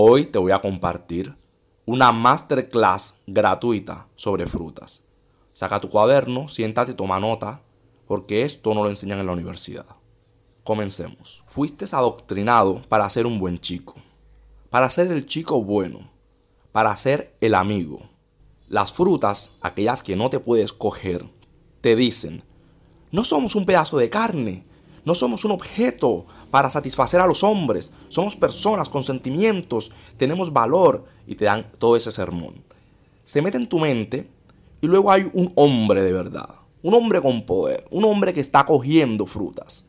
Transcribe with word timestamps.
Hoy 0.00 0.26
te 0.26 0.38
voy 0.38 0.52
a 0.52 0.60
compartir 0.60 1.34
una 1.84 2.12
masterclass 2.12 3.16
gratuita 3.26 4.06
sobre 4.14 4.46
frutas. 4.46 5.02
Saca 5.52 5.80
tu 5.80 5.88
cuaderno, 5.88 6.48
siéntate 6.48 6.92
y 6.92 6.94
toma 6.94 7.18
nota, 7.18 7.62
porque 8.06 8.42
esto 8.42 8.74
no 8.74 8.84
lo 8.84 8.90
enseñan 8.90 9.18
en 9.18 9.26
la 9.26 9.32
universidad. 9.32 9.86
Comencemos. 10.62 11.42
Fuiste 11.48 11.84
adoctrinado 11.90 12.80
para 12.88 13.10
ser 13.10 13.26
un 13.26 13.40
buen 13.40 13.58
chico, 13.58 13.96
para 14.70 14.88
ser 14.88 15.10
el 15.10 15.26
chico 15.26 15.64
bueno, 15.64 16.08
para 16.70 16.94
ser 16.94 17.34
el 17.40 17.56
amigo. 17.56 17.98
Las 18.68 18.92
frutas, 18.92 19.56
aquellas 19.62 20.04
que 20.04 20.14
no 20.14 20.30
te 20.30 20.38
puedes 20.38 20.72
coger, 20.72 21.28
te 21.80 21.96
dicen, 21.96 22.44
no 23.10 23.24
somos 23.24 23.56
un 23.56 23.66
pedazo 23.66 23.98
de 23.98 24.08
carne, 24.08 24.64
no 25.08 25.14
somos 25.14 25.42
un 25.46 25.52
objeto 25.52 26.26
para 26.50 26.68
satisfacer 26.68 27.18
a 27.18 27.26
los 27.26 27.42
hombres. 27.42 27.92
Somos 28.10 28.36
personas 28.36 28.90
con 28.90 29.02
sentimientos, 29.02 29.90
tenemos 30.18 30.52
valor 30.52 31.06
y 31.26 31.34
te 31.34 31.46
dan 31.46 31.72
todo 31.78 31.96
ese 31.96 32.12
sermón. 32.12 32.62
Se 33.24 33.40
mete 33.40 33.56
en 33.56 33.68
tu 33.68 33.78
mente 33.78 34.28
y 34.82 34.86
luego 34.86 35.10
hay 35.10 35.30
un 35.32 35.50
hombre 35.54 36.02
de 36.02 36.12
verdad, 36.12 36.50
un 36.82 36.92
hombre 36.92 37.22
con 37.22 37.46
poder, 37.46 37.86
un 37.90 38.04
hombre 38.04 38.34
que 38.34 38.42
está 38.42 38.66
cogiendo 38.66 39.24
frutas. 39.24 39.86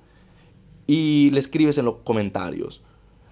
Y 0.88 1.32
le 1.32 1.41
escribes 1.41 1.77
en 1.77 1.86
los 1.86 1.98
comentarios, 1.98 2.82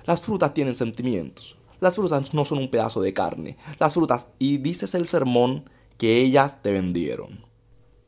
las 0.06 0.22
frutas 0.22 0.54
tienen 0.54 0.76
sentimientos, 0.76 1.56
las 1.80 1.96
frutas 1.96 2.34
no 2.34 2.44
son 2.44 2.58
un 2.58 2.70
pedazo 2.70 3.00
de 3.00 3.14
carne, 3.14 3.56
las 3.80 3.94
frutas, 3.94 4.32
y 4.40 4.58
dices 4.58 4.94
el 4.94 5.06
sermón 5.06 5.70
que 5.98 6.18
ellas 6.18 6.62
te 6.62 6.74
vendieron. 6.74 7.46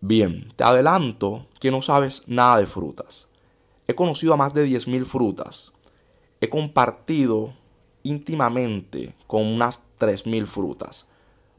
Bien, 0.02 0.52
te 0.58 0.66
adelanto 0.66 1.48
que 1.62 1.72
no 1.72 1.82
sabes 1.82 2.24
nada 2.28 2.58
de 2.58 2.68
frutas. 2.68 3.29
He 3.90 3.96
conocido 3.96 4.36
a 4.36 4.38
más 4.38 4.54
de 4.54 4.68
10.000 4.68 5.04
frutas. 5.04 5.74
He 6.42 6.48
compartido 6.48 7.56
íntimamente 8.04 9.16
con 9.26 9.48
unas 9.48 9.80
3.000 9.98 10.46
frutas. 10.46 11.08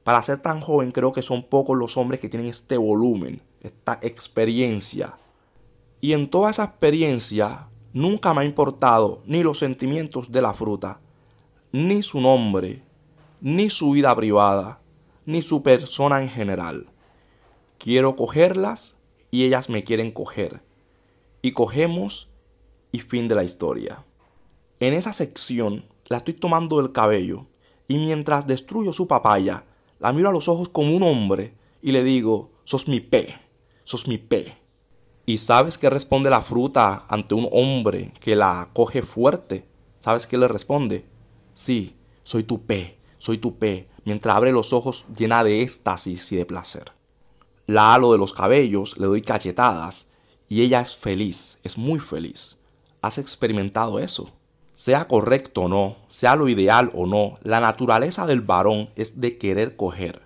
Para 0.05 0.23
ser 0.23 0.39
tan 0.39 0.61
joven 0.61 0.93
creo 0.93 1.13
que 1.13 1.23
son 1.23 1.43
pocos 1.43 1.77
los 1.77 1.97
hombres 1.97 2.21
que 2.21 2.29
tienen 2.29 2.47
este 2.47 2.77
volumen, 2.77 3.43
esta 3.63 3.99
experiencia. 4.03 5.19
Y 6.01 6.13
en 6.13 6.31
toda 6.31 6.53
esa 6.53 6.63
experiencia 6.63 7.67
nunca 7.93 8.33
me 8.33 8.43
ha 8.43 8.45
importado 8.45 9.23
ni 9.27 9.43
los 9.43 9.59
sentimientos 9.59 10.31
de 10.31 10.41
la 10.41 10.55
fruta, 10.55 11.01
ni 11.73 12.05
su 12.05 12.21
nombre, 12.21 12.85
ni 13.41 13.71
su 13.71 13.91
vida 13.91 14.15
privada, 14.15 14.81
ni 15.27 15.43
su 15.43 15.65
persona 15.65 16.23
en 16.23 16.29
general. 16.29 16.87
Quiero 17.79 18.15
cogerlas 18.15 18.99
y 19.33 19.47
ellas 19.47 19.69
me 19.69 19.83
quieren 19.83 20.13
coger 20.13 20.70
y 21.43 21.53
cogemos 21.53 22.29
y 22.93 23.01
fin 23.01 23.29
de 23.29 23.35
la 23.35 23.45
historia. 23.45 24.05
En 24.79 24.95
esa 24.95 25.13
sección 25.13 25.85
la 26.07 26.19
estoy 26.19 26.35
tomando 26.35 26.79
del 26.79 26.93
cabello 26.93 27.47
y 27.89 27.99
mientras 27.99 28.47
destruyo 28.47 28.93
su 28.93 29.07
papaya, 29.07 29.65
la 29.99 30.13
miro 30.13 30.29
a 30.29 30.33
los 30.33 30.49
ojos 30.49 30.69
como 30.69 30.97
un 30.97 31.03
hombre 31.03 31.55
y 31.83 31.93
le 31.93 32.03
digo, 32.03 32.51
sos 32.65 32.89
mi 32.89 33.01
pe, 33.01 33.35
sos 33.85 34.09
mi 34.09 34.19
pe. 34.19 34.57
¿Y 35.27 35.39
sabes 35.39 35.79
qué 35.79 35.91
responde 35.91 36.31
la 36.31 36.43
fruta 36.43 37.05
ante 37.09 37.35
un 37.35 37.49
hombre 37.53 38.13
que 38.21 38.35
la 38.35 38.71
coge 38.73 39.03
fuerte? 39.03 39.69
¿Sabes 40.01 40.27
qué 40.27 40.39
le 40.39 40.49
responde? 40.49 41.05
Sí, 41.55 41.95
soy 42.23 42.43
tu 42.43 42.63
pe, 42.63 42.97
soy 43.19 43.39
tu 43.39 43.59
pe, 43.59 43.89
mientras 44.05 44.37
abre 44.37 44.51
los 44.51 44.73
ojos 44.73 45.05
llena 45.17 45.45
de 45.45 45.63
éxtasis 45.63 46.33
y 46.33 46.37
de 46.37 46.47
placer. 46.47 46.93
La 47.67 47.95
halo 47.95 48.13
de 48.13 48.19
los 48.19 48.33
cabellos, 48.33 48.99
le 48.99 49.07
doy 49.07 49.23
cachetadas 49.23 50.09
y 50.51 50.63
ella 50.63 50.81
es 50.81 50.97
feliz, 50.97 51.59
es 51.63 51.79
muy 51.79 52.01
feliz. 52.01 52.59
¿Has 53.03 53.19
experimentado 53.19 54.01
eso? 54.01 54.33
Sea 54.75 55.07
correcto 55.07 55.63
o 55.63 55.69
no, 55.69 55.95
sea 56.09 56.35
lo 56.35 56.49
ideal 56.49 56.91
o 56.93 57.07
no, 57.07 57.35
la 57.43 57.61
naturaleza 57.61 58.27
del 58.27 58.41
varón 58.41 58.91
es 58.97 59.21
de 59.21 59.39
querer 59.39 59.77
coger. 59.77 60.21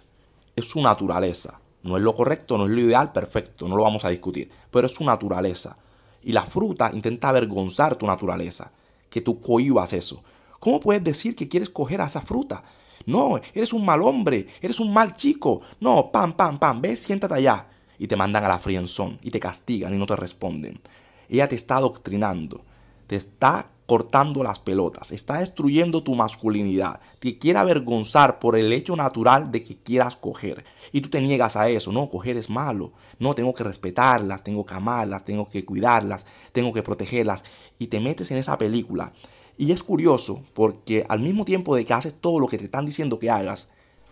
Es 0.57 0.71
su 0.71 0.81
naturaleza. 0.81 1.61
No 1.83 1.99
es 1.99 2.03
lo 2.03 2.15
correcto, 2.15 2.57
no 2.57 2.65
es 2.65 2.71
lo 2.71 2.81
ideal, 2.81 3.13
perfecto, 3.13 3.69
no 3.69 3.77
lo 3.77 3.83
vamos 3.83 4.07
a 4.07 4.09
discutir, 4.09 4.51
pero 4.71 4.87
es 4.87 4.95
su 4.95 5.05
naturaleza. 5.05 5.77
Y 6.23 6.33
la 6.33 6.47
fruta 6.47 6.91
intenta 6.95 7.29
avergonzar 7.29 7.97
tu 7.97 8.07
naturaleza, 8.07 8.73
que 9.11 9.21
tú 9.21 9.43
cohibas 9.43 9.93
eso. 9.93 10.23
¿Cómo 10.59 10.81
puedes 10.81 11.05
decir 11.05 11.37
que 11.37 11.49
quieres 11.49 11.69
coger 11.69 12.01
a 12.01 12.07
esa 12.07 12.23
fruta? 12.23 12.65
No, 13.05 13.39
eres 13.53 13.75
un 13.75 13.85
mal 13.85 14.01
hombre, 14.01 14.47
eres 14.63 14.81
un 14.81 14.91
mal 14.91 15.13
chico. 15.13 15.61
No, 15.81 16.11
pam, 16.11 16.33
pam, 16.33 16.59
pam, 16.59 16.81
ves, 16.81 17.03
siéntate 17.03 17.35
allá 17.35 17.67
y 17.99 18.07
te 18.07 18.17
mandan 18.17 18.45
a 18.45 18.49
la 18.49 18.59
frienzón 18.59 19.19
y 19.23 19.31
te 19.31 19.41
castigan 19.41 19.95
y 19.95 19.99
no 19.99 20.07
te 20.07 20.17
responden. 20.17 20.81
Ella 21.29 21.49
te 21.49 21.55
está 21.55 21.77
adoctrinando, 21.77 22.61
te 23.07 23.17
está 23.17 23.71
cortando 23.87 24.43
las 24.43 24.59
pelotas, 24.59 25.11
está 25.11 25.39
destruyendo 25.39 26.03
tu 26.03 26.15
masculinidad, 26.15 27.01
te 27.19 27.39
quiere 27.39 27.59
avergonzar 27.59 28.39
por 28.39 28.57
el 28.57 28.73
hecho 28.73 28.97
natural 28.97 29.51
de 29.51 29.63
que 29.63 29.77
quieras 29.77 30.17
coger. 30.17 30.65
Y 30.93 31.03
tú 31.03 31.11
te 31.11 31.21
niegas 31.21 31.57
a 31.57 31.69
eso, 31.69 31.93
no, 31.93 32.09
coger 32.09 32.37
es 32.37 32.49
malo, 32.49 32.93
no, 33.19 33.35
tengo 33.35 33.53
que 33.53 33.65
respetarlas, 33.65 34.43
tengo 34.43 34.65
que 34.65 34.75
amarlas, 34.75 35.25
tengo 35.25 35.49
que 35.49 35.65
cuidarlas, 35.65 36.27
tengo 36.53 36.73
que 36.73 36.83
protegerlas. 36.83 37.45
Y 37.79 37.89
te 37.89 38.01
metes 38.01 38.31
en 38.31 38.39
esa 38.39 38.57
película. 38.57 39.13
Y 39.59 39.71
es 39.71 39.83
curioso 39.83 40.43
porque 40.55 41.05
al 41.09 41.21
mismo 41.21 41.45
tiempo 41.45 41.77
de 41.77 41.85
que 41.85 41.93
haces 41.93 42.15
todo 42.15 42.41
lo 42.41 42.49
que 42.49 42.59
te 42.59 42.65
están 42.65 42.87
diciendo 42.87 43.19
que 43.19 43.31
hagas, 43.31 43.71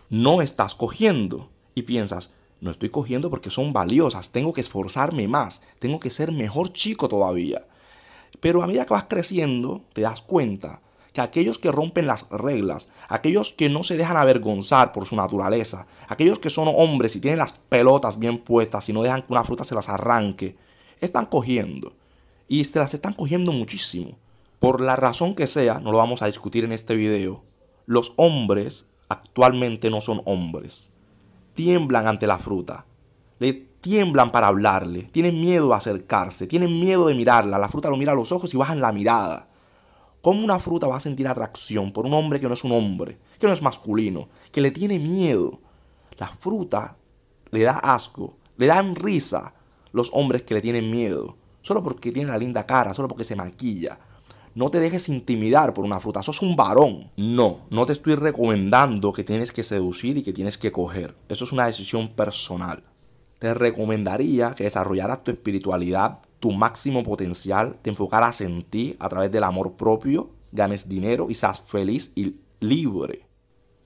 no 0.09 0.41
estás 0.41 0.75
cogiendo. 0.75 1.49
Y 1.75 1.81
piensas, 1.81 2.29
no 2.63 2.71
estoy 2.71 2.87
cogiendo 2.87 3.29
porque 3.29 3.49
son 3.49 3.73
valiosas, 3.73 4.31
tengo 4.31 4.53
que 4.53 4.61
esforzarme 4.61 5.27
más, 5.27 5.61
tengo 5.79 5.99
que 5.99 6.09
ser 6.09 6.31
mejor 6.31 6.71
chico 6.71 7.09
todavía. 7.09 7.67
Pero 8.39 8.63
a 8.63 8.67
medida 8.67 8.85
que 8.85 8.93
vas 8.93 9.03
creciendo, 9.03 9.81
te 9.91 10.01
das 10.01 10.21
cuenta 10.21 10.81
que 11.11 11.19
aquellos 11.19 11.57
que 11.57 11.73
rompen 11.73 12.07
las 12.07 12.29
reglas, 12.29 12.89
aquellos 13.09 13.51
que 13.51 13.67
no 13.67 13.83
se 13.83 13.97
dejan 13.97 14.15
avergonzar 14.15 14.93
por 14.93 15.05
su 15.05 15.17
naturaleza, 15.17 15.87
aquellos 16.07 16.39
que 16.39 16.49
son 16.49 16.69
hombres 16.73 17.17
y 17.17 17.19
tienen 17.19 17.39
las 17.39 17.51
pelotas 17.51 18.17
bien 18.17 18.37
puestas 18.37 18.87
y 18.87 18.93
no 18.93 19.03
dejan 19.03 19.23
que 19.23 19.33
una 19.33 19.43
fruta 19.43 19.65
se 19.65 19.75
las 19.75 19.89
arranque, 19.89 20.55
están 21.01 21.25
cogiendo. 21.25 21.93
Y 22.47 22.63
se 22.63 22.79
las 22.79 22.93
están 22.93 23.13
cogiendo 23.13 23.51
muchísimo. 23.51 24.17
Por 24.59 24.79
la 24.79 24.95
razón 24.95 25.35
que 25.35 25.47
sea, 25.47 25.81
no 25.81 25.91
lo 25.91 25.97
vamos 25.97 26.21
a 26.21 26.27
discutir 26.27 26.63
en 26.63 26.71
este 26.71 26.95
video, 26.95 27.43
los 27.85 28.13
hombres 28.15 28.87
actualmente 29.09 29.89
no 29.89 29.99
son 29.99 30.21
hombres 30.23 30.92
tiemblan 31.53 32.07
ante 32.07 32.27
la 32.27 32.39
fruta. 32.39 32.85
Le 33.39 33.53
tiemblan 33.53 34.31
para 34.31 34.47
hablarle, 34.47 35.03
tienen 35.03 35.39
miedo 35.39 35.73
a 35.73 35.77
acercarse, 35.77 36.47
tienen 36.47 36.79
miedo 36.79 37.07
de 37.07 37.15
mirarla. 37.15 37.57
La 37.57 37.69
fruta 37.69 37.89
lo 37.89 37.97
mira 37.97 38.13
a 38.13 38.15
los 38.15 38.31
ojos 38.31 38.53
y 38.53 38.57
bajan 38.57 38.79
la 38.79 38.91
mirada. 38.91 39.47
¿Cómo 40.21 40.43
una 40.43 40.57
fruta 40.57 40.87
va 40.87 40.97
a 40.97 41.01
sentir 41.01 41.27
atracción 41.27 41.91
por 41.91 42.05
un 42.05 42.13
hombre 42.13 42.39
que 42.39 42.47
no 42.47 42.53
es 42.53 42.63
un 42.63 42.71
hombre, 42.71 43.17
que 43.37 43.45
no 43.45 43.51
es 43.51 43.61
masculino, 43.61 44.29
que 44.51 44.61
le 44.61 44.71
tiene 44.71 44.99
miedo? 44.99 45.59
La 46.17 46.27
fruta 46.27 46.95
le 47.51 47.63
da 47.63 47.73
asco, 47.79 48.37
le 48.57 48.67
dan 48.67 48.95
risa 48.95 49.53
los 49.91 50.11
hombres 50.13 50.43
que 50.43 50.53
le 50.53 50.61
tienen 50.61 50.89
miedo, 50.89 51.35
solo 51.61 51.83
porque 51.83 52.11
tiene 52.11 52.31
la 52.31 52.37
linda 52.37 52.65
cara, 52.65 52.93
solo 52.93 53.09
porque 53.09 53.25
se 53.25 53.35
maquilla, 53.35 53.99
no 54.55 54.69
te 54.69 54.79
dejes 54.79 55.09
intimidar 55.09 55.73
por 55.73 55.83
una 55.83 55.99
fruta, 55.99 56.21
sos 56.21 56.41
un 56.41 56.55
varón. 56.55 57.09
No, 57.17 57.61
no 57.71 57.85
te 57.85 57.93
estoy 57.93 58.15
recomendando 58.15 59.11
que 59.11 59.23
tienes 59.23 59.51
que 59.51 59.63
seducir 59.63 60.17
y 60.17 60.23
que 60.23 60.33
tienes 60.33 60.57
que 60.57 60.71
coger. 60.71 61.15
Eso 61.27 61.43
es 61.43 61.51
una 61.51 61.65
decisión 61.65 62.09
personal. 62.09 62.83
Te 63.39 63.53
recomendaría 63.53 64.51
que 64.51 64.65
desarrollaras 64.65 65.23
tu 65.23 65.31
espiritualidad, 65.31 66.19
tu 66.39 66.51
máximo 66.51 67.03
potencial, 67.03 67.77
te 67.81 67.89
enfocaras 67.89 68.41
en 68.41 68.63
ti 68.63 68.95
a 68.99 69.09
través 69.09 69.31
del 69.31 69.43
amor 69.43 69.73
propio, 69.73 70.29
ganes 70.51 70.87
dinero 70.87 71.27
y 71.29 71.35
seas 71.35 71.61
feliz 71.61 72.13
y 72.15 72.35
libre. 72.59 73.25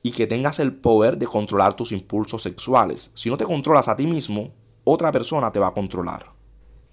Y 0.03 0.11
que 0.11 0.27
tengas 0.27 0.59
el 0.59 0.75
poder 0.75 1.17
de 1.17 1.27
controlar 1.27 1.75
tus 1.75 1.91
impulsos 1.91 2.43
sexuales. 2.43 3.11
Si 3.15 3.29
no 3.29 3.37
te 3.37 3.45
controlas 3.45 3.87
a 3.87 3.95
ti 3.95 4.05
mismo, 4.05 4.51
otra 4.83 5.11
persona 5.11 5.51
te 5.51 5.59
va 5.59 5.67
a 5.67 5.73
controlar. 5.73 6.36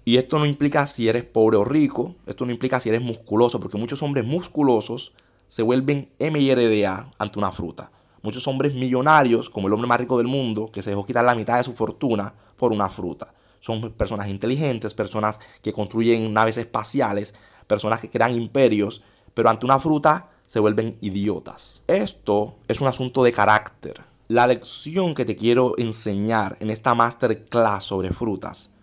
Y 0.07 0.17
esto 0.17 0.37
no 0.37 0.45
implica 0.45 0.85
si 0.85 1.09
eres 1.09 1.23
pobre 1.23 1.57
o 1.57 1.63
rico, 1.63 2.13
esto 2.27 2.45
no 2.45 2.51
implica 2.51 2.79
si 2.79 2.89
eres 2.89 3.01
musculoso, 3.01 3.59
porque 3.59 3.79
muchos 3.79 4.03
hombres 4.03 4.23
musculosos 4.23 5.13
se 5.47 5.63
vuelven 5.63 6.11
MIRDA 6.19 7.11
ante 7.17 7.39
una 7.39 7.51
fruta. 7.51 7.91
Muchos 8.21 8.47
hombres 8.47 8.75
millonarios, 8.75 9.49
como 9.49 9.67
el 9.67 9.73
hombre 9.73 9.87
más 9.87 9.99
rico 9.99 10.19
del 10.19 10.27
mundo, 10.27 10.69
que 10.71 10.83
se 10.83 10.91
dejó 10.91 11.07
quitar 11.07 11.25
la 11.25 11.33
mitad 11.33 11.57
de 11.57 11.63
su 11.63 11.73
fortuna 11.73 12.35
por 12.55 12.71
una 12.71 12.87
fruta. 12.87 13.33
Son 13.59 13.81
personas 13.93 14.27
inteligentes, 14.27 14.93
personas 14.93 15.39
que 15.63 15.73
construyen 15.73 16.31
naves 16.31 16.57
espaciales, 16.57 17.33
personas 17.65 17.99
que 17.99 18.09
crean 18.11 18.35
imperios, 18.35 19.01
pero 19.33 19.49
ante 19.49 19.65
una 19.65 19.79
fruta 19.79 20.29
se 20.45 20.59
vuelven 20.59 20.97
idiotas. 21.01 21.81
Esto 21.87 22.57
es 22.67 22.79
un 22.79 22.87
asunto 22.87 23.23
de 23.23 23.31
carácter. 23.31 24.01
La 24.27 24.45
lección 24.45 25.15
que 25.15 25.25
te 25.25 25.35
quiero 25.35 25.73
enseñar 25.79 26.57
en 26.59 26.69
esta 26.69 26.93
masterclass 26.93 27.85
sobre 27.85 28.13
frutas 28.13 28.74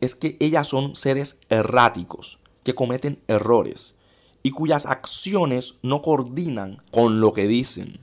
es 0.00 0.14
que 0.14 0.36
ellas 0.40 0.66
son 0.66 0.96
seres 0.96 1.38
erráticos, 1.48 2.38
que 2.62 2.74
cometen 2.74 3.20
errores 3.28 3.98
y 4.42 4.50
cuyas 4.50 4.86
acciones 4.86 5.76
no 5.82 6.02
coordinan 6.02 6.82
con 6.92 7.20
lo 7.20 7.32
que 7.32 7.48
dicen. 7.48 7.98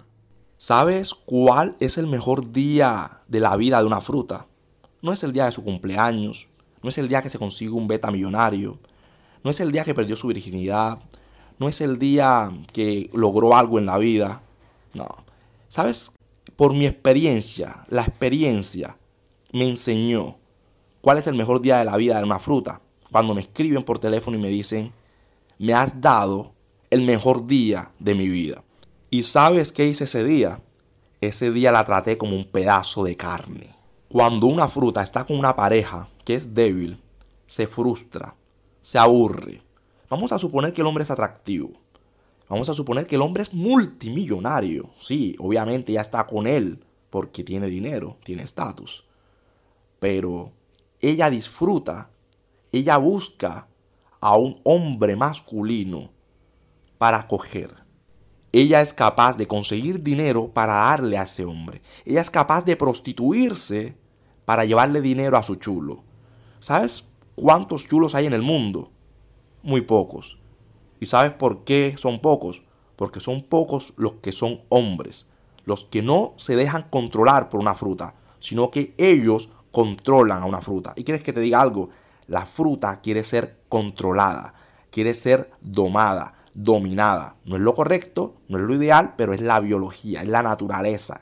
¿Sabes 0.58 1.14
cuál 1.14 1.76
es 1.80 1.98
el 1.98 2.08
mejor 2.08 2.52
día 2.52 3.22
de 3.28 3.40
la 3.40 3.56
vida 3.56 3.80
de 3.80 3.86
una 3.86 4.02
fruta? 4.02 4.48
No 5.02 5.12
es 5.14 5.24
el 5.24 5.34
día 5.34 5.46
de 5.46 5.52
su 5.52 5.64
cumpleaños, 5.64 6.48
no 6.82 6.90
es 6.90 6.98
el 6.98 7.08
día 7.08 7.22
que 7.22 7.30
se 7.30 7.40
consigue 7.40 7.72
un 7.72 7.88
beta 7.88 8.12
millonario, 8.12 8.80
no 9.44 9.52
es 9.52 9.60
el 9.60 9.72
día 9.72 9.84
que 9.84 9.94
perdió 9.94 10.16
su 10.16 10.28
virginidad, 10.28 11.00
no 11.60 11.70
es 11.70 11.82
el 11.82 12.00
día 12.00 12.52
que 12.74 13.10
logró 13.14 13.56
algo 13.56 13.80
en 13.80 13.86
la 13.86 13.98
vida. 13.98 14.42
No. 14.94 15.08
¿Sabes? 15.70 16.12
Por 16.56 16.74
mi 16.74 16.86
experiencia, 16.86 17.86
la 17.90 18.02
experiencia 18.02 18.98
me 19.52 19.68
enseñó 19.68 20.38
cuál 21.06 21.20
es 21.20 21.28
el 21.28 21.36
mejor 21.36 21.62
día 21.62 21.78
de 21.78 21.86
la 21.86 21.98
vida 21.98 22.18
de 22.18 22.24
una 22.24 22.40
fruta. 22.40 22.82
Cuando 23.12 23.36
me 23.36 23.42
escriben 23.42 23.84
por 23.84 24.00
teléfono 24.00 24.38
y 24.38 24.42
me 24.42 24.48
dicen, 24.48 24.92
me 25.60 25.72
has 25.72 26.02
dado 26.02 26.54
el 26.90 27.04
mejor 27.04 27.46
día 27.46 27.92
de 28.00 28.16
mi 28.16 28.28
vida. 28.28 28.64
¿Y 29.12 29.22
sabes 29.22 29.72
qué 29.72 29.86
hice 29.86 30.06
ese 30.06 30.24
día? 30.24 30.64
Ese 31.22 31.52
día 31.52 31.72
la 31.72 31.86
traté 31.86 32.18
como 32.18 32.36
un 32.36 32.46
pedazo 32.46 33.04
de 33.04 33.16
carne. 33.16 33.76
Cuando 34.10 34.48
una 34.48 34.68
fruta 34.68 35.04
está 35.04 35.26
con 35.26 35.38
una 35.38 35.56
pareja 35.56 36.10
que 36.24 36.34
es 36.34 36.56
débil, 36.56 37.00
se 37.46 37.68
frustra, 37.68 38.36
se 38.82 38.98
aburre. 38.98 39.62
Vamos 40.10 40.32
a 40.32 40.40
suponer 40.40 40.74
que 40.74 40.82
el 40.82 40.88
hombre 40.88 41.04
es 41.04 41.12
atractivo. 41.12 41.70
Vamos 42.50 42.68
a 42.68 42.74
suponer 42.74 43.06
que 43.06 43.14
el 43.14 43.22
hombre 43.22 43.44
es 43.44 43.54
multimillonario. 43.54 44.90
Sí, 45.00 45.36
obviamente 45.38 45.94
ya 45.94 46.02
está 46.02 46.26
con 46.26 46.48
él 46.48 46.84
porque 47.12 47.44
tiene 47.44 47.68
dinero, 47.68 48.18
tiene 48.24 48.42
estatus. 48.42 49.06
Pero 50.00 50.52
ella 51.10 51.30
disfruta, 51.30 52.10
ella 52.72 52.98
busca 52.98 53.68
a 54.22 54.38
un 54.38 54.60
hombre 54.64 55.16
masculino 55.16 56.10
para 56.98 57.28
coger. 57.28 57.76
Ella 58.52 58.82
es 58.82 58.94
capaz 58.94 59.38
de 59.38 59.48
conseguir 59.48 60.02
dinero 60.02 60.50
para 60.52 60.74
darle 60.74 61.18
a 61.18 61.24
ese 61.24 61.46
hombre. 61.46 61.82
Ella 62.06 62.22
es 62.22 62.32
capaz 62.32 62.66
de 62.66 62.76
prostituirse 62.76 63.96
para 64.46 64.66
llevarle 64.66 65.02
dinero 65.02 65.38
a 65.38 65.44
su 65.44 65.56
chulo. 65.56 66.04
¿Sabes 66.60 67.06
cuántos 67.36 67.86
chulos 67.86 68.16
hay 68.16 68.26
en 68.26 68.34
el 68.34 68.42
mundo? 68.42 68.92
Muy 69.62 69.82
pocos. 69.82 70.40
¿Y 71.00 71.06
sabes 71.06 71.34
por 71.34 71.66
qué 71.66 71.96
son 71.98 72.20
pocos? 72.20 72.64
Porque 72.96 73.20
son 73.20 73.44
pocos 73.44 73.94
los 73.98 74.14
que 74.16 74.32
son 74.32 74.64
hombres, 74.70 75.30
los 75.66 75.86
que 75.86 76.02
no 76.02 76.34
se 76.38 76.56
dejan 76.56 76.88
controlar 76.90 77.50
por 77.50 77.60
una 77.60 77.76
fruta, 77.76 78.16
sino 78.40 78.72
que 78.72 78.96
ellos 78.98 79.50
controlan 79.76 80.42
a 80.42 80.46
una 80.46 80.62
fruta. 80.62 80.94
¿Y 80.96 81.04
quieres 81.04 81.22
que 81.22 81.34
te 81.34 81.42
diga 81.42 81.60
algo? 81.60 81.90
La 82.28 82.46
fruta 82.46 83.02
quiere 83.02 83.26
ser 83.26 83.58
controlada, 83.68 84.54
quiere 84.90 85.14
ser 85.14 85.52
domada, 85.60 86.34
dominada. 86.54 87.36
No 87.44 87.58
es 87.58 87.62
lo 87.62 87.76
correcto, 87.76 88.38
no 88.48 88.58
es 88.58 88.64
lo 88.64 88.74
ideal, 88.74 89.16
pero 89.18 89.34
es 89.34 89.42
la 89.42 89.60
biología, 89.60 90.22
es 90.22 90.30
la 90.30 90.42
naturaleza. 90.42 91.20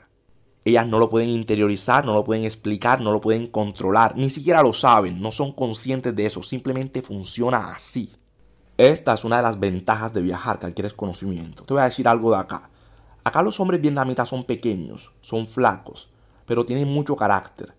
Ellas 0.64 0.86
no 0.86 1.00
lo 1.00 1.08
pueden 1.08 1.30
interiorizar, 1.30 2.06
no 2.06 2.14
lo 2.14 2.22
pueden 2.22 2.44
explicar, 2.44 3.00
no 3.00 3.10
lo 3.10 3.20
pueden 3.20 3.48
controlar, 3.48 4.16
ni 4.16 4.30
siquiera 4.30 4.62
lo 4.62 4.72
saben, 4.72 5.20
no 5.20 5.32
son 5.32 5.50
conscientes 5.50 6.14
de 6.14 6.24
eso, 6.24 6.40
simplemente 6.44 7.02
funciona 7.02 7.72
así. 7.72 8.12
Esta 8.78 9.14
es 9.14 9.24
una 9.24 9.38
de 9.38 9.42
las 9.42 9.58
ventajas 9.58 10.14
de 10.14 10.22
viajar, 10.22 10.60
que 10.60 10.66
adquieres 10.66 10.94
conocimiento. 10.94 11.64
Te 11.64 11.74
voy 11.74 11.80
a 11.80 11.86
decir 11.86 12.06
algo 12.06 12.30
de 12.30 12.38
acá. 12.38 12.70
Acá 13.24 13.42
los 13.42 13.58
hombres 13.58 13.80
vietnamitas 13.80 14.28
son 14.28 14.44
pequeños, 14.44 15.10
son 15.22 15.48
flacos, 15.48 16.08
pero 16.46 16.64
tienen 16.64 16.86
mucho 16.86 17.16
carácter. 17.16 17.74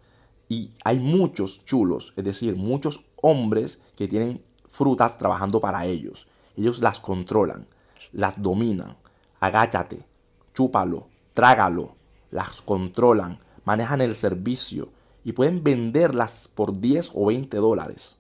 Y 0.48 0.72
hay 0.84 1.00
muchos 1.00 1.66
chulos, 1.66 2.14
es 2.16 2.24
decir, 2.24 2.56
muchos 2.56 3.06
hombres 3.22 3.82
que 3.96 4.08
tienen 4.08 4.44
frutas 4.68 5.18
trabajando 5.18 5.60
para 5.60 5.86
ellos. 5.86 6.28
Ellos 6.56 6.80
las 6.80 7.00
controlan, 7.00 7.68
las 8.12 8.42
dominan. 8.42 8.98
Agáchate, 9.40 10.06
chúpalo, 10.54 11.08
trágalo, 11.34 11.96
las 12.32 12.62
controlan, 12.62 13.40
manejan 13.64 14.02
el 14.02 14.16
servicio 14.16 14.90
y 15.24 15.34
pueden 15.34 15.64
venderlas 15.64 16.48
por 16.54 16.80
10 16.80 17.12
o 17.16 17.26
20 17.26 17.58
dólares. 17.58 18.18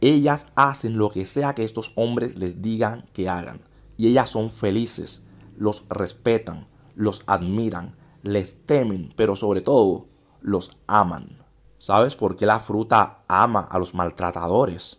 Ellas 0.00 0.46
hacen 0.54 0.98
lo 0.98 1.10
que 1.10 1.26
sea 1.26 1.54
que 1.54 1.64
estos 1.64 1.92
hombres 1.96 2.36
les 2.36 2.62
digan 2.62 3.06
que 3.12 3.28
hagan. 3.28 3.60
Y 3.96 4.08
ellas 4.08 4.30
son 4.30 4.50
felices, 4.50 5.24
los 5.56 5.86
respetan, 5.88 6.66
los 6.94 7.22
admiran, 7.26 7.94
les 8.22 8.66
temen, 8.66 9.12
pero 9.16 9.36
sobre 9.36 9.60
todo 9.60 10.06
los 10.40 10.76
aman. 10.86 11.43
¿Sabes 11.84 12.14
por 12.14 12.34
qué 12.34 12.46
la 12.46 12.60
fruta 12.60 13.24
ama 13.28 13.60
a 13.60 13.78
los 13.78 13.92
maltratadores? 13.92 14.96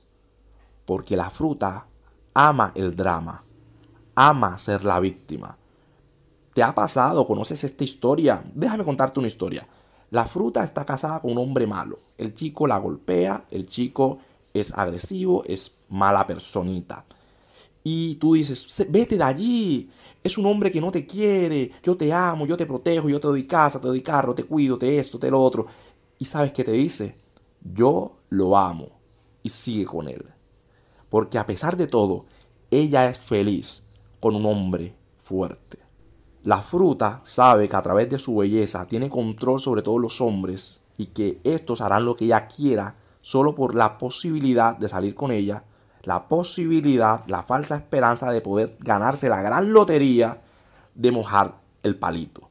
Porque 0.85 1.17
la 1.17 1.31
fruta 1.31 1.87
ama 2.35 2.73
el 2.75 2.95
drama, 2.95 3.43
ama 4.13 4.55
ser 4.59 4.85
la 4.85 4.99
víctima. 4.99 5.57
¿Te 6.53 6.61
ha 6.61 6.75
pasado? 6.75 7.25
¿Conoces 7.25 7.63
esta 7.63 7.83
historia? 7.83 8.45
Déjame 8.53 8.83
contarte 8.83 9.17
una 9.17 9.29
historia. 9.29 9.67
La 10.11 10.27
fruta 10.27 10.63
está 10.63 10.85
casada 10.85 11.21
con 11.21 11.31
un 11.31 11.39
hombre 11.39 11.65
malo. 11.65 11.97
El 12.19 12.35
chico 12.35 12.67
la 12.67 12.77
golpea, 12.77 13.45
el 13.49 13.65
chico 13.65 14.19
es 14.53 14.71
agresivo, 14.71 15.43
es 15.47 15.79
mala 15.89 16.27
personita. 16.27 17.03
Y 17.83 18.13
tú 18.17 18.35
dices, 18.35 18.85
vete 18.89 19.17
de 19.17 19.23
allí. 19.23 19.89
Es 20.23 20.37
un 20.37 20.45
hombre 20.45 20.71
que 20.71 20.81
no 20.81 20.91
te 20.91 21.03
quiere. 21.07 21.71
Yo 21.81 21.97
te 21.97 22.13
amo, 22.13 22.45
yo 22.45 22.55
te 22.55 22.67
protejo, 22.67 23.09
yo 23.09 23.19
te 23.19 23.27
doy 23.27 23.47
casa, 23.47 23.81
te 23.81 23.87
doy 23.87 24.03
carro, 24.03 24.35
te 24.35 24.43
cuido, 24.43 24.77
te 24.77 24.99
esto, 24.99 25.17
te 25.17 25.31
lo 25.31 25.41
otro. 25.41 25.65
Sabes 26.25 26.51
qué 26.53 26.63
te 26.63 26.71
dice? 26.71 27.15
Yo 27.61 28.17
lo 28.29 28.57
amo. 28.57 28.89
Y 29.43 29.49
sigue 29.49 29.85
con 29.85 30.07
él. 30.07 30.25
Porque 31.09 31.37
a 31.37 31.45
pesar 31.45 31.77
de 31.77 31.87
todo, 31.87 32.25
ella 32.71 33.07
es 33.07 33.19
feliz 33.19 33.83
con 34.19 34.35
un 34.35 34.45
hombre 34.45 34.95
fuerte. 35.21 35.77
La 36.43 36.61
fruta 36.61 37.21
sabe 37.23 37.69
que 37.69 37.75
a 37.75 37.81
través 37.81 38.09
de 38.09 38.19
su 38.19 38.35
belleza 38.37 38.87
tiene 38.87 39.09
control 39.09 39.59
sobre 39.59 39.81
todos 39.81 40.01
los 40.01 40.19
hombres 40.21 40.81
y 40.97 41.07
que 41.07 41.39
estos 41.43 41.81
harán 41.81 42.05
lo 42.05 42.15
que 42.15 42.25
ella 42.25 42.47
quiera 42.47 42.95
solo 43.21 43.55
por 43.55 43.73
la 43.73 43.97
posibilidad 43.97 44.77
de 44.77 44.89
salir 44.89 45.15
con 45.15 45.31
ella, 45.31 45.63
la 46.03 46.27
posibilidad, 46.27 47.25
la 47.27 47.43
falsa 47.43 47.75
esperanza 47.75 48.31
de 48.31 48.41
poder 48.41 48.77
ganarse 48.79 49.29
la 49.29 49.41
gran 49.41 49.73
lotería 49.73 50.41
de 50.93 51.11
mojar 51.11 51.55
el 51.81 51.97
palito. 51.97 52.49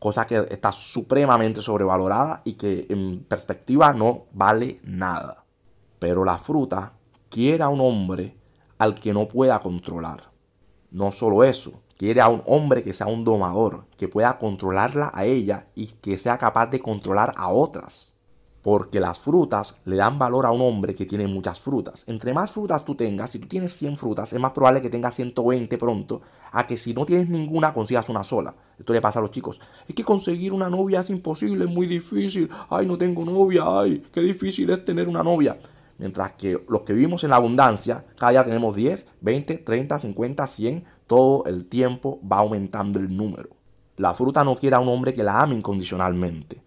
Cosa 0.00 0.26
que 0.26 0.44
está 0.50 0.72
supremamente 0.72 1.62
sobrevalorada 1.62 2.42
y 2.44 2.54
que 2.54 2.86
en 2.90 3.22
perspectiva 3.22 3.92
no 3.92 4.24
vale 4.32 4.80
nada. 4.82 5.44
Pero 6.00 6.24
la 6.24 6.38
fruta 6.38 6.94
quiere 7.28 7.62
a 7.62 7.68
un 7.68 7.80
hombre 7.80 8.36
al 8.78 8.96
que 8.96 9.12
no 9.12 9.28
pueda 9.28 9.60
controlar. 9.60 10.32
No 10.90 11.12
solo 11.12 11.44
eso, 11.44 11.80
Quiere 12.00 12.22
a 12.22 12.30
un 12.30 12.42
hombre 12.46 12.82
que 12.82 12.94
sea 12.94 13.08
un 13.08 13.24
domador, 13.24 13.84
que 13.98 14.08
pueda 14.08 14.38
controlarla 14.38 15.10
a 15.12 15.26
ella 15.26 15.66
y 15.74 15.86
que 15.86 16.16
sea 16.16 16.38
capaz 16.38 16.68
de 16.68 16.80
controlar 16.80 17.34
a 17.36 17.50
otras. 17.50 18.14
Porque 18.62 19.00
las 19.00 19.18
frutas 19.18 19.80
le 19.86 19.96
dan 19.96 20.18
valor 20.18 20.44
a 20.44 20.50
un 20.50 20.60
hombre 20.60 20.94
que 20.94 21.06
tiene 21.06 21.26
muchas 21.26 21.58
frutas. 21.58 22.04
Entre 22.06 22.34
más 22.34 22.50
frutas 22.52 22.84
tú 22.84 22.94
tengas, 22.94 23.30
si 23.30 23.38
tú 23.38 23.48
tienes 23.48 23.72
100 23.72 23.96
frutas, 23.96 24.32
es 24.32 24.40
más 24.40 24.52
probable 24.52 24.82
que 24.82 24.90
tengas 24.90 25.14
120 25.14 25.78
pronto, 25.78 26.20
a 26.52 26.66
que 26.66 26.76
si 26.76 26.92
no 26.92 27.06
tienes 27.06 27.28
ninguna 27.28 27.72
consigas 27.72 28.08
una 28.08 28.22
sola. 28.22 28.54
Esto 28.78 28.92
le 28.92 29.00
pasa 29.00 29.18
a 29.18 29.22
los 29.22 29.30
chicos. 29.30 29.60
Es 29.88 29.94
que 29.94 30.04
conseguir 30.04 30.52
una 30.52 30.68
novia 30.68 31.00
es 31.00 31.10
imposible, 31.10 31.64
es 31.64 31.70
muy 31.70 31.86
difícil. 31.86 32.50
Ay, 32.68 32.86
no 32.86 32.98
tengo 32.98 33.24
novia, 33.24 33.64
ay, 33.66 34.02
qué 34.12 34.20
difícil 34.20 34.68
es 34.70 34.84
tener 34.84 35.08
una 35.08 35.22
novia. 35.22 35.58
Mientras 36.00 36.32
que 36.32 36.64
los 36.66 36.82
que 36.82 36.94
vivimos 36.94 37.24
en 37.24 37.30
la 37.30 37.36
abundancia, 37.36 38.06
cada 38.18 38.32
día 38.32 38.44
tenemos 38.44 38.74
10, 38.74 39.06
20, 39.20 39.58
30, 39.58 39.98
50, 39.98 40.46
100, 40.46 40.84
todo 41.06 41.44
el 41.44 41.66
tiempo 41.66 42.20
va 42.26 42.38
aumentando 42.38 42.98
el 42.98 43.14
número. 43.14 43.50
La 43.98 44.14
fruta 44.14 44.42
no 44.42 44.56
quiere 44.56 44.76
a 44.76 44.80
un 44.80 44.88
hombre 44.88 45.12
que 45.12 45.22
la 45.22 45.42
ame 45.42 45.56
incondicionalmente, 45.56 46.62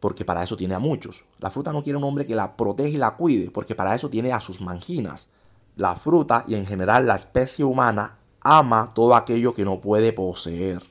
porque 0.00 0.24
para 0.24 0.42
eso 0.42 0.56
tiene 0.56 0.74
a 0.74 0.78
muchos. 0.78 1.24
La 1.38 1.50
fruta 1.50 1.72
no 1.72 1.82
quiere 1.82 1.98
un 1.98 2.04
hombre 2.04 2.26
que 2.26 2.34
la 2.34 2.56
protege 2.56 2.90
y 2.90 2.96
la 2.96 3.16
cuide, 3.16 3.50
porque 3.50 3.74
para 3.74 3.94
eso 3.94 4.10
tiene 4.10 4.32
a 4.32 4.40
sus 4.40 4.60
manginas. 4.60 5.30
La 5.76 5.94
fruta 5.94 6.44
y 6.48 6.54
en 6.54 6.66
general 6.66 7.06
la 7.06 7.16
especie 7.16 7.64
humana 7.64 8.18
ama 8.40 8.92
todo 8.94 9.14
aquello 9.14 9.54
que 9.54 9.64
no 9.64 9.80
puede 9.80 10.12
poseer. 10.12 10.82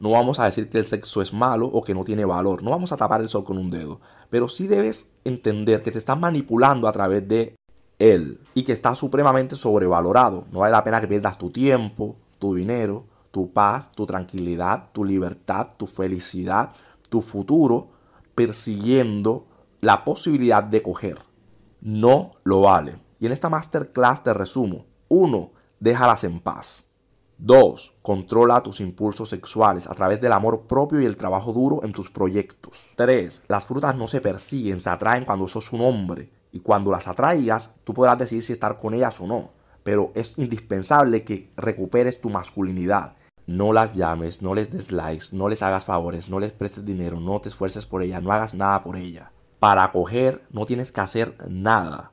No 0.00 0.10
vamos 0.10 0.38
a 0.40 0.44
decir 0.44 0.68
que 0.68 0.78
el 0.78 0.86
sexo 0.86 1.22
es 1.22 1.32
malo 1.32 1.66
o 1.66 1.82
que 1.82 1.94
no 1.94 2.04
tiene 2.04 2.24
valor. 2.24 2.62
No 2.62 2.70
vamos 2.70 2.92
a 2.92 2.96
tapar 2.96 3.20
el 3.20 3.28
sol 3.28 3.44
con 3.44 3.58
un 3.58 3.70
dedo. 3.70 4.00
Pero 4.28 4.48
sí 4.48 4.66
debes 4.66 5.08
entender 5.24 5.82
que 5.82 5.92
te 5.92 5.98
están 5.98 6.20
manipulando 6.20 6.88
a 6.88 6.92
través 6.92 7.26
de 7.28 7.54
él 7.98 8.40
y 8.54 8.64
que 8.64 8.72
está 8.72 8.94
supremamente 8.94 9.56
sobrevalorado. 9.56 10.46
No 10.50 10.60
vale 10.60 10.72
la 10.72 10.84
pena 10.84 11.00
que 11.00 11.08
pierdas 11.08 11.38
tu 11.38 11.50
tiempo, 11.50 12.16
tu 12.38 12.54
dinero, 12.54 13.04
tu 13.30 13.52
paz, 13.52 13.92
tu 13.92 14.04
tranquilidad, 14.04 14.90
tu 14.92 15.04
libertad, 15.04 15.68
tu 15.76 15.86
felicidad, 15.86 16.72
tu 17.08 17.20
futuro, 17.20 17.88
persiguiendo 18.34 19.46
la 19.80 20.04
posibilidad 20.04 20.62
de 20.62 20.82
coger. 20.82 21.18
No 21.80 22.30
lo 22.44 22.62
vale. 22.62 22.96
Y 23.20 23.26
en 23.26 23.32
esta 23.32 23.48
masterclass 23.48 24.24
te 24.24 24.34
resumo. 24.34 24.86
1. 25.08 25.50
Déjalas 25.80 26.24
en 26.24 26.40
paz. 26.40 26.90
2. 27.38 27.98
Controla 28.02 28.62
tus 28.62 28.80
impulsos 28.80 29.28
sexuales 29.28 29.86
a 29.88 29.94
través 29.94 30.20
del 30.20 30.32
amor 30.32 30.62
propio 30.66 31.00
y 31.00 31.04
el 31.04 31.16
trabajo 31.16 31.52
duro 31.52 31.84
en 31.84 31.92
tus 31.92 32.10
proyectos. 32.10 32.92
3. 32.96 33.44
Las 33.48 33.66
frutas 33.66 33.96
no 33.96 34.06
se 34.06 34.20
persiguen, 34.20 34.80
se 34.80 34.90
atraen 34.90 35.24
cuando 35.24 35.48
sos 35.48 35.72
un 35.72 35.82
hombre. 35.82 36.30
Y 36.52 36.60
cuando 36.60 36.90
las 36.90 37.08
atraigas, 37.08 37.74
tú 37.84 37.92
podrás 37.92 38.18
decidir 38.18 38.44
si 38.44 38.52
estar 38.52 38.76
con 38.76 38.94
ellas 38.94 39.20
o 39.20 39.26
no 39.26 39.50
pero 39.84 40.10
es 40.14 40.36
indispensable 40.38 41.22
que 41.22 41.52
recuperes 41.56 42.20
tu 42.20 42.30
masculinidad. 42.30 43.14
No 43.46 43.72
las 43.72 43.94
llames, 43.94 44.40
no 44.40 44.54
les 44.54 44.70
des 44.70 44.90
likes, 44.90 45.26
no 45.32 45.48
les 45.48 45.62
hagas 45.62 45.84
favores, 45.84 46.28
no 46.28 46.40
les 46.40 46.52
prestes 46.52 46.84
dinero, 46.84 47.20
no 47.20 47.40
te 47.40 47.50
esfuerces 47.50 47.84
por 47.84 48.02
ella, 48.02 48.20
no 48.20 48.32
hagas 48.32 48.54
nada 48.54 48.82
por 48.82 48.96
ella. 48.96 49.32
Para 49.58 49.90
coger 49.90 50.42
no 50.50 50.66
tienes 50.66 50.92
que 50.92 51.00
hacer 51.00 51.36
nada. 51.48 52.12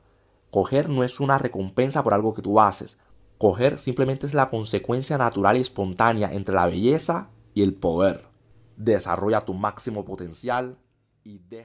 Coger 0.50 0.88
no 0.88 1.04
es 1.04 1.20
una 1.20 1.38
recompensa 1.38 2.02
por 2.02 2.12
algo 2.12 2.34
que 2.34 2.42
tú 2.42 2.60
haces. 2.60 2.98
Coger 3.38 3.78
simplemente 3.78 4.26
es 4.26 4.34
la 4.34 4.50
consecuencia 4.50 5.16
natural 5.16 5.56
y 5.56 5.60
espontánea 5.60 6.32
entre 6.32 6.54
la 6.54 6.66
belleza 6.66 7.30
y 7.54 7.62
el 7.62 7.74
poder. 7.74 8.28
desarrolla 8.76 9.42
tu 9.42 9.54
máximo 9.54 10.04
potencial 10.04 10.78
y 11.24 11.38
deja 11.38 11.60